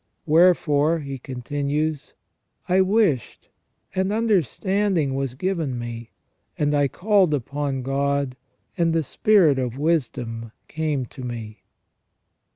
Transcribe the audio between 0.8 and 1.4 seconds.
he